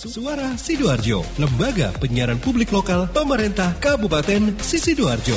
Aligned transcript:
Suara 0.00 0.56
Sidoarjo, 0.56 1.20
lembaga 1.36 1.92
penyiaran 2.00 2.40
publik 2.40 2.72
lokal 2.72 3.12
pemerintah 3.12 3.76
Kabupaten 3.84 4.56
Sidoarjo. 4.56 5.36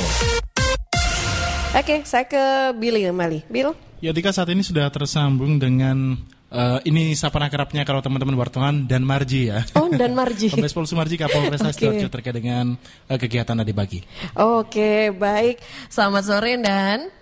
Oke, 1.76 2.00
saya 2.08 2.24
ke 2.24 2.72
Billy 2.72 3.04
kembali. 3.04 3.44
Bill? 3.52 3.76
Ya, 4.00 4.16
Dika 4.16 4.32
saat 4.32 4.48
ini 4.48 4.64
sudah 4.64 4.88
tersambung 4.88 5.60
dengan 5.60 6.16
uh, 6.48 6.80
ini 6.80 7.12
sapaan 7.12 7.44
akrabnya 7.44 7.84
kalau 7.84 8.00
teman-teman 8.00 8.40
wartawan 8.40 8.88
dan 8.88 9.04
Marji 9.04 9.52
ya. 9.52 9.68
Oh, 9.76 9.92
dan 9.92 10.16
Marji. 10.16 10.48
Kombes 10.56 10.72
Pol 10.72 10.88
Sumarji 10.88 11.20
Kapolres 11.20 11.60
okay. 11.60 11.84
Sidoarjo 11.84 12.08
terkait 12.08 12.32
dengan 12.32 12.72
uh, 12.80 13.18
kegiatan 13.20 13.60
tadi 13.60 13.72
pagi. 13.76 14.00
Oke, 14.32 15.12
baik. 15.12 15.60
Selamat 15.92 16.24
sore 16.24 16.56
dan 16.56 17.12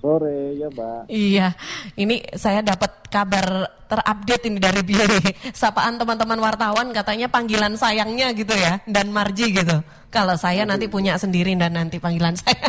Sore, 0.00 0.56
ya 0.56 0.72
Mbak. 0.72 1.12
Iya, 1.12 1.52
ini 2.00 2.24
saya 2.32 2.64
dapat 2.64 3.04
kabar 3.12 3.68
terupdate 3.84 4.48
ini 4.48 4.56
dari 4.56 4.80
Billy. 4.80 5.20
Sapaan 5.52 6.00
teman-teman 6.00 6.40
wartawan 6.40 6.88
katanya 6.96 7.28
panggilan 7.28 7.76
sayangnya 7.76 8.32
gitu 8.32 8.56
ya, 8.56 8.80
dan 8.88 9.12
Marji 9.12 9.52
gitu. 9.52 9.84
Kalau 10.08 10.34
saya 10.40 10.64
nanti 10.64 10.88
punya 10.88 11.20
sendiri 11.20 11.52
dan 11.54 11.76
nanti 11.76 12.00
panggilan 12.00 12.34
saya. 12.34 12.66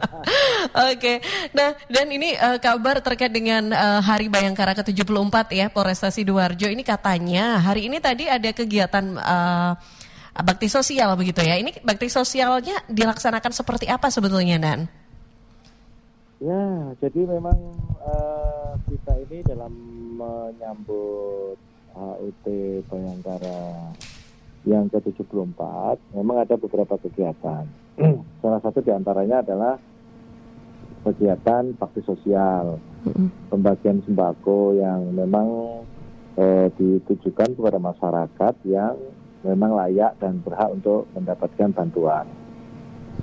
Oke, 0.90 1.20
nah 1.52 1.76
dan 1.92 2.06
ini 2.08 2.34
uh, 2.40 2.56
kabar 2.56 3.04
terkait 3.04 3.30
dengan 3.30 3.70
uh, 3.70 4.00
Hari 4.00 4.32
Bayangkara 4.32 4.72
ke-74 4.80 5.36
ya, 5.52 5.66
Polresta 5.68 6.08
Sidoarjo. 6.08 6.66
Ini 6.72 6.82
katanya 6.82 7.60
hari 7.60 7.86
ini 7.92 8.00
tadi 8.00 8.26
ada 8.26 8.48
kegiatan 8.50 9.04
uh, 9.20 9.72
bakti 10.40 10.72
sosial 10.72 11.12
begitu 11.20 11.44
ya. 11.44 11.60
Ini 11.60 11.84
bakti 11.84 12.08
sosialnya 12.08 12.80
dilaksanakan 12.88 13.52
seperti 13.52 13.86
apa 13.92 14.08
sebetulnya, 14.08 14.56
Dan? 14.56 14.99
Ya, 16.40 16.96
jadi 17.04 17.28
memang 17.28 17.76
uh, 18.00 18.72
kita 18.88 19.12
ini 19.28 19.44
dalam 19.44 19.76
menyambut 20.16 21.60
HUT 21.92 22.46
Bayangkara 22.88 23.92
yang 24.64 24.88
ke-74 24.88 25.60
memang 26.16 26.36
ada 26.40 26.56
beberapa 26.56 26.96
kegiatan. 26.96 27.68
Salah 28.40 28.60
satu 28.64 28.80
di 28.80 28.88
antaranya 28.88 29.44
adalah 29.44 29.76
kegiatan 31.04 31.76
bakti 31.76 32.00
sosial, 32.08 32.80
pembagian 33.52 34.00
sembako 34.04 34.76
yang 34.76 35.16
memang 35.16 35.48
eh, 36.36 36.68
ditujukan 36.76 37.56
kepada 37.56 37.80
masyarakat 37.80 38.54
yang 38.68 38.96
memang 39.40 39.76
layak 39.76 40.16
dan 40.20 40.44
berhak 40.44 40.72
untuk 40.72 41.08
mendapatkan 41.16 41.72
bantuan. 41.72 42.28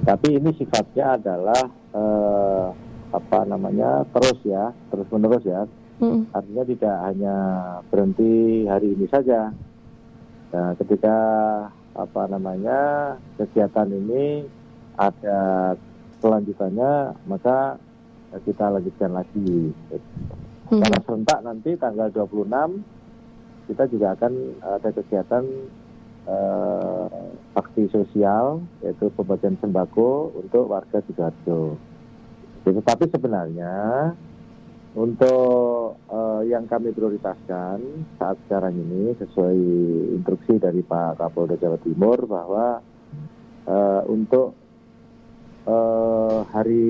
Tapi 0.01 0.41
ini 0.41 0.49
sifatnya 0.57 1.21
adalah 1.21 1.61
eh, 1.93 2.67
apa 3.17 3.43
namanya 3.49 4.05
terus 4.13 4.37
ya 4.45 4.69
terus 4.93 5.07
menerus 5.09 5.43
ya 5.43 5.65
mm. 5.99 6.31
artinya 6.33 6.63
tidak 6.63 6.97
hanya 7.09 7.35
berhenti 7.89 8.65
hari 8.69 8.93
ini 8.93 9.05
saja 9.09 9.51
nah 10.53 10.71
ketika 10.77 11.17
apa 11.97 12.21
namanya 12.29 12.79
kegiatan 13.41 13.89
ini 13.89 14.45
ada 14.95 15.73
kelanjutannya 16.21 17.17
maka 17.25 17.81
kita 18.45 18.69
lanjutkan 18.69 19.11
lagi 19.17 19.73
mm. 20.69 20.81
karena 20.81 20.99
serentak 21.01 21.39
nanti 21.41 21.73
tanggal 21.75 22.13
26 22.13 22.97
kita 23.67 23.83
juga 23.91 24.15
akan 24.15 24.33
ada 24.63 24.89
kegiatan 24.95 25.43
eh, 26.27 27.27
bakti 27.51 27.83
sosial 27.91 28.63
yaitu 28.79 29.11
pembagian 29.11 29.59
sembako 29.59 30.31
untuk 30.39 30.71
warga 30.71 31.03
Sidoarjo. 31.03 31.75
Tetapi 32.73 33.05
sebenarnya 33.11 33.75
untuk 34.97 36.01
uh, 36.09 36.41
yang 36.41 36.65
kami 36.65 36.89
prioritaskan 36.89 37.77
saat 38.17 38.33
sekarang 38.47 38.73
ini 38.73 39.13
sesuai 39.21 39.57
instruksi 40.17 40.57
dari 40.57 40.81
Pak 40.81 41.21
Kapolda 41.21 41.53
Jawa 41.53 41.77
Timur 41.85 42.17
bahwa 42.25 42.81
uh, 43.69 44.01
untuk 44.09 44.57
uh, 45.69 46.41
hari 46.49 46.89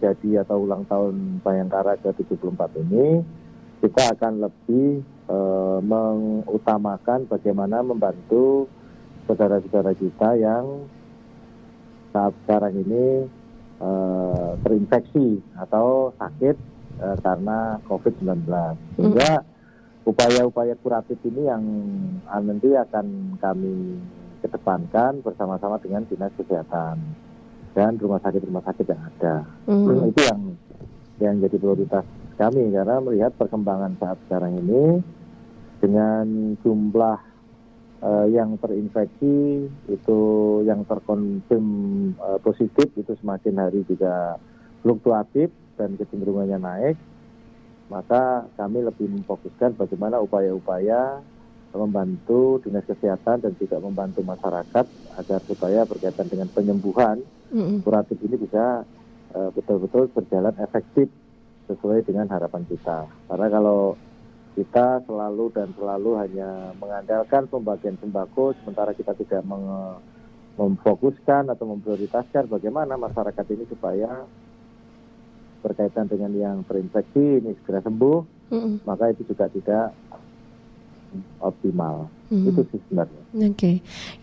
jadi 0.00 0.48
atau 0.48 0.64
ulang 0.64 0.88
tahun 0.88 1.44
Bayangkara 1.44 2.00
ke-74 2.00 2.60
ini 2.88 3.20
kita 3.84 4.16
akan 4.16 4.48
lebih 4.48 5.04
uh, 5.28 5.78
mengutamakan 5.84 7.28
bagaimana 7.28 7.84
membantu 7.84 8.64
saudara-saudara 9.28 9.92
kita 9.92 10.40
yang 10.40 10.88
saat 12.16 12.32
sekarang 12.46 12.80
ini 12.80 13.28
uh, 13.80 14.56
terinfeksi 14.64 15.40
atau 15.58 16.12
sakit 16.16 16.56
uh, 17.00 17.16
karena 17.20 17.80
COVID-19. 17.88 18.46
Sehingga 18.96 19.44
upaya-upaya 20.06 20.74
kuratif 20.80 21.18
ini 21.26 21.50
yang 21.50 21.62
nanti 22.26 22.72
akan 22.72 23.36
kami 23.42 23.98
kedepankan 24.44 25.20
bersama-sama 25.26 25.80
dengan 25.82 26.06
dinas 26.06 26.30
kesehatan 26.38 27.02
dan 27.74 27.98
rumah 27.98 28.22
sakit-rumah 28.22 28.62
sakit 28.64 28.86
yang 28.86 29.02
ada. 29.02 29.34
Mm. 29.66 30.10
Itu 30.14 30.20
yang 30.24 30.40
yang 31.16 31.34
jadi 31.40 31.56
prioritas 31.56 32.04
kami 32.36 32.68
karena 32.70 33.00
melihat 33.00 33.32
perkembangan 33.40 33.96
saat 33.96 34.20
sekarang 34.28 34.60
ini 34.60 35.00
dengan 35.80 36.56
jumlah 36.60 37.20
uh, 38.06 38.26
yang 38.30 38.54
terinfeksi 38.62 39.66
itu 39.90 40.20
yang 40.62 40.86
terkonfirm 40.86 41.68
uh, 42.22 42.38
positif 42.38 42.94
itu 42.94 43.12
semakin 43.18 43.58
hari 43.58 43.82
juga 43.90 44.38
fluktuatif 44.86 45.50
dan 45.74 45.98
kecenderungannya 45.98 46.58
naik 46.62 46.96
maka 47.86 48.46
kami 48.58 48.82
lebih 48.82 49.06
memfokuskan 49.10 49.78
bagaimana 49.78 50.18
upaya-upaya 50.18 51.22
membantu 51.76 52.58
dinas 52.64 52.88
kesehatan 52.88 53.44
dan 53.44 53.52
juga 53.60 53.76
membantu 53.76 54.24
masyarakat 54.24 54.86
agar 55.20 55.40
supaya 55.44 55.84
berkaitan 55.84 56.24
dengan 56.24 56.48
penyembuhan 56.48 57.20
mm-hmm. 57.52 57.84
kuratif 57.84 58.16
ini 58.24 58.40
bisa 58.40 58.82
uh, 59.36 59.50
betul-betul 59.52 60.08
berjalan 60.10 60.56
efektif 60.56 61.12
sesuai 61.68 62.00
dengan 62.08 62.26
harapan 62.32 62.64
kita 62.64 63.04
karena 63.28 63.46
kalau 63.52 63.98
kita 64.56 65.04
selalu 65.04 65.52
dan 65.52 65.68
selalu 65.76 66.10
hanya 66.16 66.72
mengandalkan 66.80 67.44
pembagian 67.46 68.00
sembako 68.00 68.56
sementara 68.64 68.96
kita 68.96 69.12
tidak 69.12 69.44
meng 69.44 70.00
memfokuskan 70.56 71.52
atau 71.52 71.68
memprioritaskan 71.68 72.48
bagaimana 72.48 72.96
masyarakat 72.96 73.44
ini 73.52 73.68
supaya 73.68 74.24
berkaitan 75.60 76.08
dengan 76.08 76.32
yang 76.32 76.56
terinfeksi 76.64 77.44
ini 77.44 77.52
segera 77.60 77.84
sembuh, 77.84 78.48
mm 78.48 78.56
-hmm. 78.56 78.74
maka 78.88 79.12
itu 79.12 79.28
juga 79.28 79.52
tidak 79.52 79.92
optimal. 81.40 82.08
Mm-hmm. 82.26 82.48
Itu 82.50 82.62
sih 82.72 82.80
sebenarnya. 82.86 83.22
Oke, 83.36 83.46
okay. 83.54 83.76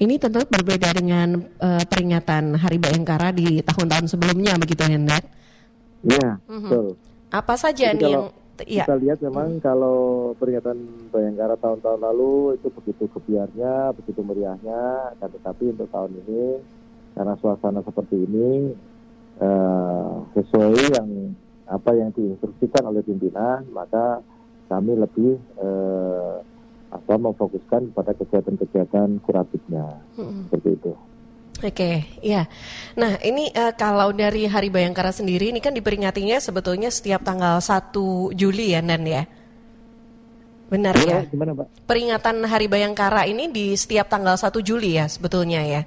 ini 0.04 0.20
tentu 0.20 0.44
berbeda 0.44 0.90
dengan 0.92 1.40
uh, 1.64 1.84
peringatan 1.88 2.60
Hari 2.60 2.78
Bayangkara 2.82 3.32
di 3.32 3.64
tahun-tahun 3.64 4.12
sebelumnya, 4.12 4.60
begitu 4.60 4.84
ya, 4.84 5.00
Nat? 5.00 5.24
Iya, 6.04 6.30
mm-hmm. 6.44 6.62
betul. 6.68 6.86
Apa 7.32 7.56
saja 7.56 7.96
Jadi 7.96 8.04
nih 8.04 8.12
yang 8.12 8.28
ya. 8.62 8.86
kita 8.86 8.96
lihat 9.02 9.20
memang 9.26 9.58
hmm. 9.58 9.64
kalau 9.66 10.32
peringatan 10.38 11.10
Bayangkara 11.10 11.58
tahun-tahun 11.58 12.02
lalu 12.02 12.58
itu 12.62 12.68
begitu 12.70 13.10
kebiarnya, 13.10 13.94
begitu 13.98 14.22
meriahnya, 14.22 15.14
akan 15.18 15.30
tetapi 15.40 15.74
untuk 15.74 15.90
tahun 15.90 16.12
ini 16.26 16.62
karena 17.14 17.34
suasana 17.38 17.82
seperti 17.86 18.26
ini 18.26 18.74
uh, 19.42 20.26
sesuai 20.34 20.98
yang 20.98 21.10
apa 21.70 21.92
yang 21.96 22.10
diinstruksikan 22.14 22.84
oleh 22.86 23.02
pimpinan, 23.02 23.66
maka 23.74 24.22
kami 24.70 24.98
lebih 24.98 25.38
uh, 25.62 26.42
apa 26.94 27.14
memfokuskan 27.18 27.90
pada 27.98 28.14
kegiatan-kegiatan 28.14 29.18
kuratifnya 29.26 29.98
hmm. 30.14 30.50
seperti 30.50 30.70
itu. 30.78 30.94
Oke, 31.64 31.72
okay, 31.80 31.96
ya. 32.20 32.44
Nah, 33.00 33.16
ini 33.24 33.48
uh, 33.56 33.72
kalau 33.72 34.12
dari 34.12 34.52
Hari 34.52 34.68
Bayangkara 34.68 35.16
sendiri 35.16 35.48
ini 35.48 35.64
kan 35.64 35.72
diperingatinya 35.72 36.36
sebetulnya 36.44 36.92
setiap 36.92 37.24
tanggal 37.24 37.64
1 37.64 38.36
Juli 38.36 38.76
ya, 38.76 38.84
Nan 38.84 39.08
ya. 39.08 39.24
Benar 40.68 40.92
ya? 41.08 41.24
ya? 41.24 41.32
Gimana, 41.32 41.56
Pak? 41.56 41.88
Peringatan 41.88 42.44
Hari 42.44 42.68
Bayangkara 42.68 43.24
ini 43.32 43.48
di 43.48 43.72
setiap 43.80 44.12
tanggal 44.12 44.36
1 44.36 44.52
Juli 44.60 45.00
ya 45.00 45.08
sebetulnya 45.08 45.64
ya. 45.64 45.82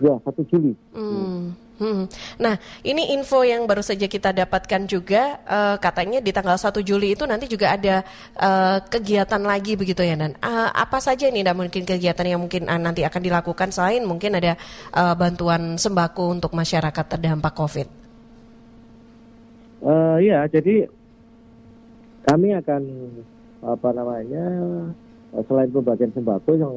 Ya, 0.00 0.16
1 0.24 0.40
Juli. 0.48 0.72
Hmm. 0.96 1.52
Hmm. 1.74 2.06
Nah, 2.38 2.54
ini 2.86 3.10
info 3.18 3.42
yang 3.42 3.66
baru 3.66 3.82
saja 3.82 4.06
kita 4.06 4.30
dapatkan 4.30 4.86
juga 4.86 5.42
uh, 5.42 5.74
katanya 5.82 6.22
di 6.22 6.30
tanggal 6.30 6.54
1 6.54 6.70
Juli 6.86 7.18
itu 7.18 7.26
nanti 7.26 7.50
juga 7.50 7.74
ada 7.74 8.06
uh, 8.38 8.78
kegiatan 8.86 9.42
lagi 9.42 9.74
begitu 9.74 10.06
ya 10.06 10.14
Dan. 10.14 10.38
Uh, 10.38 10.70
apa 10.70 11.02
saja 11.02 11.26
nih 11.26 11.42
dan 11.42 11.58
mungkin 11.58 11.82
kegiatan 11.82 12.22
yang 12.22 12.38
mungkin 12.38 12.70
uh, 12.70 12.78
nanti 12.78 13.02
akan 13.02 13.18
dilakukan 13.18 13.74
selain 13.74 14.06
mungkin 14.06 14.38
ada 14.38 14.54
uh, 14.94 15.18
bantuan 15.18 15.74
sembako 15.74 16.38
untuk 16.38 16.54
masyarakat 16.54 17.04
terdampak 17.10 17.50
Covid? 17.58 17.88
Uh, 19.82 20.22
ya, 20.22 20.46
jadi 20.46 20.86
kami 22.22 22.54
akan 22.54 22.82
apa 23.66 23.88
namanya 23.90 24.46
selain 25.42 25.70
pembagian 25.74 26.14
sembako 26.14 26.50
yang 26.54 26.74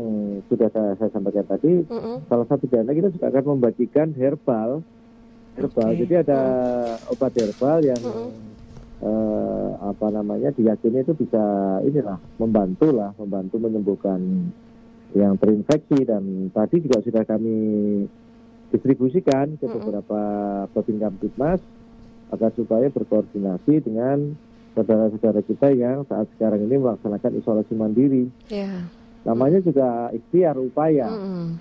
sudah 0.49 0.69
saya, 0.73 0.97
saya 0.97 1.09
sampaikan 1.13 1.45
tadi, 1.45 1.85
mm 1.85 1.99
-hmm. 1.99 2.15
salah 2.25 2.47
satu 2.49 2.65
dana 2.65 2.89
kita 2.89 3.13
juga 3.13 3.29
akan 3.29 3.43
membagikan 3.57 4.09
herbal, 4.17 4.81
herbal. 5.53 5.89
Okay. 5.93 6.01
Jadi 6.01 6.13
ada 6.25 6.41
mm. 6.97 7.13
obat 7.13 7.33
herbal 7.37 7.79
yang 7.85 8.01
mm 8.01 8.13
-hmm. 8.17 8.29
eh, 9.05 9.69
apa 9.77 10.07
namanya 10.09 10.49
diyakini 10.57 11.05
itu 11.05 11.13
bisa 11.13 11.43
inilah 11.85 12.17
membantu 12.41 12.89
lah, 12.89 13.13
membantu 13.21 13.61
menyembuhkan 13.61 14.49
yang 15.13 15.37
terinfeksi 15.37 16.03
dan 16.03 16.49
tadi 16.51 16.81
juga 16.81 16.99
sudah 17.05 17.23
kami 17.23 17.57
distribusikan 18.73 19.55
ke 19.55 19.65
beberapa 19.69 20.19
Babin 20.75 20.99
Kamtipmas 20.99 21.61
agar 22.27 22.51
supaya 22.59 22.91
berkoordinasi 22.91 23.87
dengan 23.87 24.35
saudara-saudara 24.77 25.41
kita 25.41 25.73
yang 25.73 26.05
saat 26.05 26.29
sekarang 26.37 26.61
ini 26.69 26.77
melaksanakan 26.77 27.41
isolasi 27.41 27.73
mandiri. 27.73 28.29
Ya. 28.53 28.85
Namanya 29.25 29.65
juga 29.65 30.13
ikhtiar 30.13 30.53
upaya. 30.61 31.09
Mm-mm. 31.09 31.57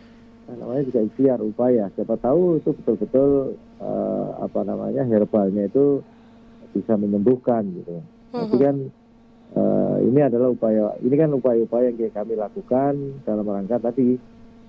Nah, 0.46 0.54
namanya 0.60 0.82
juga 0.84 1.00
ikhtiar 1.00 1.40
upaya. 1.40 1.88
Siapa 1.96 2.20
tahu 2.20 2.60
itu 2.60 2.76
betul-betul 2.76 3.56
eh, 3.80 4.28
apa 4.44 4.60
namanya 4.68 5.02
herbalnya 5.08 5.64
itu 5.64 6.04
bisa 6.76 6.92
menyembuhkan 7.00 7.64
gitu. 7.72 8.04
Tapi 8.36 8.56
Mhm. 8.56 8.62
kan 8.62 8.76
eh, 9.56 9.96
ini 10.04 10.20
adalah 10.20 10.52
upaya, 10.52 10.92
ini 11.00 11.14
kan 11.16 11.32
upaya-upaya 11.32 11.88
yang 11.88 12.12
kami 12.12 12.36
lakukan 12.36 12.92
dalam 13.24 13.46
rangka 13.48 13.80
tadi 13.80 14.20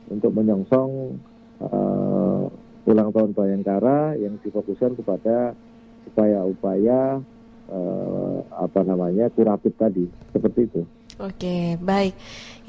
untuk 0.08 0.32
menyongsong 0.32 1.20
eh, 1.60 2.44
ulang 2.88 3.10
tahun 3.12 3.36
Bayangkara 3.36 4.16
yang 4.16 4.40
difokuskan 4.40 4.96
kepada 4.96 5.52
upaya-upaya 6.08 7.20
eh, 7.68 8.38
apa 8.58 8.80
namanya 8.84 9.28
kuratif 9.32 9.76
tadi 9.76 10.08
seperti 10.32 10.62
itu. 10.68 10.82
Oke, 11.18 11.82
baik. 11.82 12.14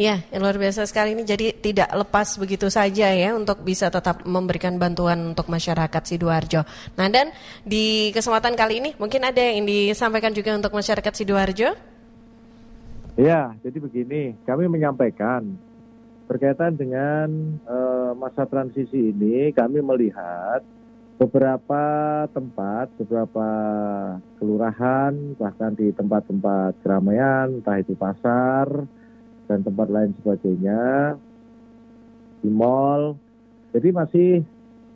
Ya, 0.01 0.25
luar 0.33 0.57
biasa 0.57 0.89
sekali 0.89 1.13
ini. 1.13 1.21
Jadi 1.29 1.53
tidak 1.61 1.93
lepas 1.93 2.41
begitu 2.41 2.73
saja 2.73 3.13
ya 3.13 3.37
untuk 3.37 3.61
bisa 3.61 3.93
tetap 3.93 4.25
memberikan 4.25 4.81
bantuan 4.81 5.37
untuk 5.37 5.53
masyarakat 5.53 6.03
Sidoarjo. 6.07 6.65
Nah, 6.97 7.13
dan 7.13 7.29
di 7.61 8.09
kesempatan 8.17 8.57
kali 8.57 8.81
ini 8.81 8.91
mungkin 8.97 9.29
ada 9.29 9.43
yang 9.43 9.69
disampaikan 9.69 10.33
juga 10.33 10.57
untuk 10.57 10.73
masyarakat 10.73 11.13
Sidoarjo. 11.13 11.77
Ya, 13.21 13.53
jadi 13.61 13.79
begini, 13.83 14.39
kami 14.49 14.71
menyampaikan 14.71 15.59
berkaitan 16.25 16.79
dengan 16.79 17.59
eh, 17.69 18.11
masa 18.17 18.49
transisi 18.49 19.13
ini, 19.13 19.53
kami 19.53 19.85
melihat 19.85 20.65
beberapa 21.19 21.83
tempat, 22.31 22.95
beberapa 22.95 23.49
kelurahan, 24.39 25.13
bahkan 25.35 25.75
di 25.75 25.91
tempat-tempat 25.91 26.79
keramaian, 26.87 27.59
entah 27.59 27.83
itu 27.83 27.99
pasar 27.99 28.87
dan 29.51 29.67
tempat 29.67 29.91
lain 29.91 30.15
sebagainya, 30.23 31.19
di 32.39 32.51
mall. 32.55 33.19
Jadi 33.75 33.89
masih 33.91 34.31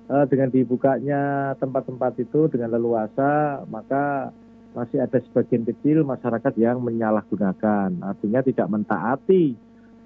eh, 0.09 0.25
dengan 0.31 0.49
dibukanya 0.55 1.53
tempat-tempat 1.59 2.15
itu 2.23 2.47
dengan 2.47 2.79
leluasa, 2.79 3.67
maka 3.67 4.31
masih 4.73 5.05
ada 5.05 5.19
sebagian 5.21 5.69
kecil 5.69 6.07
masyarakat 6.07 6.55
yang 6.57 6.81
menyalahgunakan, 6.81 7.93
artinya 8.01 8.41
tidak 8.41 8.71
mentaati 8.73 9.53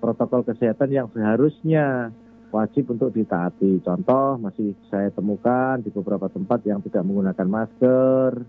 protokol 0.00 0.42
kesehatan 0.42 0.90
yang 0.90 1.06
seharusnya 1.12 2.10
wajib 2.56 2.88
untuk 2.88 3.12
ditaati. 3.12 3.84
Contoh 3.84 4.40
masih 4.40 4.72
saya 4.88 5.12
temukan 5.12 5.76
di 5.84 5.92
beberapa 5.92 6.32
tempat 6.32 6.64
yang 6.64 6.80
tidak 6.80 7.04
menggunakan 7.04 7.48
masker, 7.48 8.40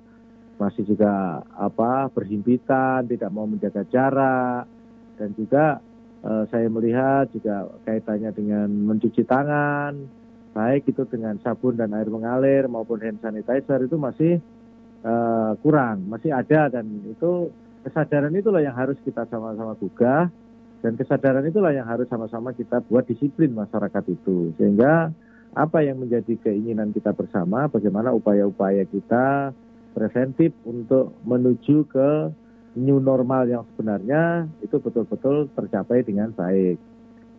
masih 0.56 0.84
juga 0.88 1.44
apa 1.52 2.08
berhimpitan, 2.16 3.04
tidak 3.06 3.30
mau 3.36 3.44
menjaga 3.44 3.84
jarak, 3.92 4.64
dan 5.20 5.30
juga 5.36 5.84
eh, 6.24 6.44
saya 6.48 6.68
melihat 6.72 7.28
juga 7.36 7.68
kaitannya 7.84 8.32
dengan 8.32 8.68
mencuci 8.72 9.28
tangan, 9.28 9.94
baik 10.56 10.88
itu 10.88 11.04
dengan 11.06 11.36
sabun 11.44 11.76
dan 11.76 11.92
air 11.92 12.08
mengalir 12.08 12.66
maupun 12.72 13.04
hand 13.04 13.20
sanitizer 13.20 13.84
itu 13.84 14.00
masih 14.00 14.40
eh, 15.04 15.52
kurang, 15.60 16.08
masih 16.08 16.32
ada. 16.32 16.72
Dan 16.72 17.04
itu 17.12 17.52
kesadaran 17.84 18.32
itulah 18.32 18.64
yang 18.64 18.74
harus 18.74 18.96
kita 19.04 19.28
sama-sama 19.28 19.76
gugah 19.76 20.32
dan 20.82 20.94
kesadaran 20.94 21.46
itulah 21.48 21.74
yang 21.74 21.90
harus 21.90 22.06
sama-sama 22.06 22.54
kita 22.54 22.86
buat 22.86 23.10
disiplin 23.10 23.54
masyarakat 23.54 24.04
itu. 24.14 24.54
Sehingga 24.62 25.10
apa 25.58 25.82
yang 25.82 25.98
menjadi 25.98 26.38
keinginan 26.38 26.94
kita 26.94 27.18
bersama 27.18 27.66
bagaimana 27.66 28.14
upaya-upaya 28.14 28.86
kita 28.86 29.58
preventif 29.98 30.54
untuk 30.70 31.18
menuju 31.26 31.90
ke 31.90 32.10
new 32.78 33.02
normal 33.02 33.50
yang 33.50 33.66
sebenarnya 33.74 34.46
itu 34.62 34.78
betul-betul 34.78 35.50
tercapai 35.58 36.06
dengan 36.06 36.30
baik. 36.30 36.78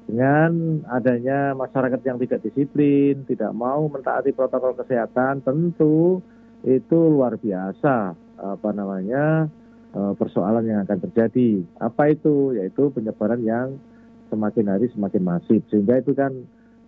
Dengan 0.08 0.82
adanya 0.88 1.54
masyarakat 1.54 2.00
yang 2.02 2.18
tidak 2.18 2.42
disiplin 2.42 3.22
tidak 3.28 3.54
mau 3.54 3.86
mentaati 3.86 4.34
protokol 4.34 4.74
kesehatan 4.74 5.46
tentu 5.46 6.18
itu 6.66 6.98
luar 6.98 7.38
biasa 7.38 8.18
apa 8.38 8.70
namanya 8.74 9.46
persoalan 9.92 10.68
yang 10.68 10.84
akan 10.84 10.98
terjadi. 11.08 11.64
Apa 11.80 12.12
itu? 12.12 12.54
Yaitu 12.54 12.92
penyebaran 12.92 13.40
yang 13.42 13.80
semakin 14.28 14.66
hari 14.68 14.86
semakin 14.92 15.22
masif. 15.24 15.60
Sehingga 15.72 16.00
itu 16.00 16.12
kan 16.12 16.32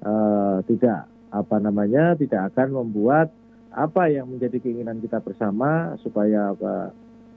eh, 0.05 0.57
tidak 0.69 1.09
apa 1.31 1.57
namanya 1.63 2.15
tidak 2.19 2.53
akan 2.53 2.85
membuat 2.85 3.31
apa 3.71 4.11
yang 4.11 4.27
menjadi 4.27 4.59
keinginan 4.59 4.99
kita 4.99 5.23
bersama 5.23 5.95
supaya 6.03 6.51
apa, 6.51 6.91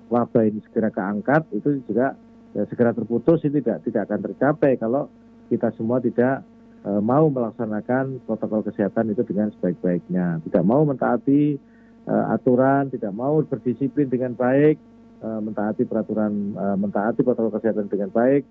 wabah 0.10 0.44
ini 0.50 0.65
segera 0.65 0.89
keangkat 0.89 1.45
itu 1.54 1.77
juga 1.86 2.18
ya, 2.57 2.65
segera 2.65 2.89
terputus 2.89 3.45
itu 3.45 3.62
tidak 3.62 3.86
tidak 3.86 4.10
akan 4.10 4.19
tercapai 4.31 4.81
kalau 4.81 5.13
kita 5.54 5.69
semua 5.77 6.01
tidak 6.01 6.42
eh, 6.83 7.01
mau 7.01 7.30
melaksanakan 7.30 8.24
protokol 8.25 8.65
kesehatan 8.65 9.13
itu 9.13 9.21
dengan 9.24 9.54
sebaik-baiknya, 9.57 10.42
tidak 10.50 10.63
mau 10.65 10.81
mentaati 10.83 11.56
eh, 12.10 12.25
aturan, 12.33 12.89
tidak 12.89 13.13
mau 13.13 13.39
berdisiplin 13.45 14.10
dengan 14.10 14.33
baik, 14.33 14.81
eh, 15.24 15.40
mentaati 15.40 15.88
peraturan, 15.88 16.34
eh, 16.54 16.75
mentaati 16.75 17.24
protokol 17.24 17.56
kesehatan 17.56 17.88
dengan 17.88 18.12
baik, 18.12 18.44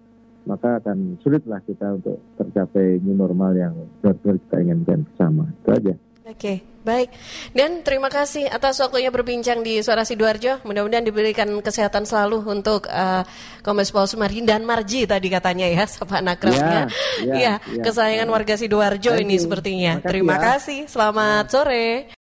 maka 0.42 0.80
akan 0.82 1.20
sulitlah 1.22 1.60
kita 1.62 2.00
untuk 2.00 2.19
tercapai 2.34 2.98
new 3.04 3.14
normal 3.14 3.52
yang 3.54 3.74
benar-benar 4.00 4.40
kita 4.42 4.56
inginkan 4.58 4.98
bersama. 5.06 5.44
Itu 5.62 5.70
aja. 5.70 5.94
Oke, 6.22 6.62
baik. 6.86 7.10
Dan 7.52 7.82
terima 7.82 8.06
kasih 8.06 8.46
atas 8.46 8.78
waktunya 8.78 9.10
berbincang 9.10 9.60
di 9.60 9.82
Suara 9.82 10.06
Sidoarjo. 10.06 10.62
Mudah-mudahan 10.64 11.02
diberikan 11.04 11.50
kesehatan 11.60 12.06
selalu 12.06 12.46
untuk 12.46 12.86
eh, 12.88 13.26
Kombes 13.60 13.90
Pol 13.90 14.06
Sumardi 14.06 14.40
dan 14.46 14.62
Marji 14.62 15.04
tadi 15.04 15.28
katanya 15.28 15.66
ya, 15.66 15.84
sapa 15.90 16.22
akrabnya. 16.22 16.86
Ya, 17.20 17.26
ya, 17.26 17.34
Iya, 17.36 17.54
ya. 17.58 17.82
kesayangan 17.84 18.28
warga 18.30 18.54
Sidoarjo 18.54 19.12
ini 19.19 19.36
sepertinya. 19.36 19.98
Terima 20.00 20.38
ya. 20.38 20.56
kasih. 20.56 20.86
Selamat 20.86 21.50
sore. 21.50 22.21